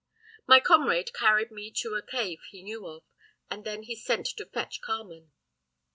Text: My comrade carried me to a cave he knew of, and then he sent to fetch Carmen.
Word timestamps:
My 0.47 0.59
comrade 0.59 1.13
carried 1.13 1.51
me 1.51 1.69
to 1.73 1.93
a 1.93 2.01
cave 2.01 2.39
he 2.49 2.63
knew 2.63 2.87
of, 2.87 3.03
and 3.51 3.63
then 3.63 3.83
he 3.83 3.95
sent 3.95 4.25
to 4.37 4.47
fetch 4.47 4.81
Carmen. 4.81 5.29